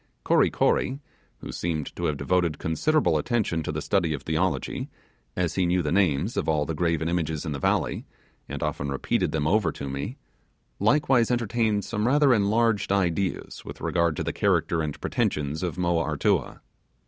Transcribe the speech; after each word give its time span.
Kory 0.23 0.49
Kory 0.49 0.99
who 1.41 1.51
seemed 1.51 1.95
to 1.95 2.05
have 2.05 2.17
devoted 2.17 2.57
considerable 2.57 3.19
attention 3.19 3.61
to 3.61 3.71
the 3.71 3.83
study 3.83 4.15
of 4.15 4.23
theology, 4.23 4.89
as 5.35 5.53
he 5.53 5.67
knew 5.67 5.83
the 5.83 5.91
names 5.91 6.35
of 6.35 6.49
all 6.49 6.65
the 6.65 6.73
graven 6.73 7.07
images 7.07 7.45
in 7.45 7.51
the 7.51 7.59
valley, 7.59 8.07
and 8.49 8.63
often 8.63 8.89
repeated 8.89 9.31
them 9.31 9.45
over 9.45 9.71
to 9.73 9.87
me 9.87 10.17
likewise 10.79 11.29
entertained 11.29 11.85
some 11.85 12.07
rather 12.07 12.33
enlarged 12.33 12.91
ideas 12.91 13.63
with 13.63 13.79
regard 13.79 14.15
to 14.17 14.23
the 14.23 14.33
character 14.33 14.81
and 14.81 14.99
pretensions 15.01 15.61
of 15.61 15.77
Moa 15.77 16.01
Artua. 16.03 16.61